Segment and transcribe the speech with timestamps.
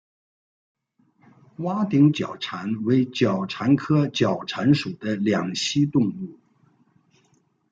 [1.57, 6.39] 凹顶角蟾为角蟾科角蟾属的两栖动物。